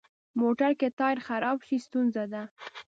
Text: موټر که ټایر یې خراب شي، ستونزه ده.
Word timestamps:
موټر 0.41 0.71
که 0.79 0.87
ټایر 0.97 1.17
یې 1.19 1.25
خراب 1.27 1.57
شي، 1.67 1.77
ستونزه 1.85 2.23
ده. 2.33 2.43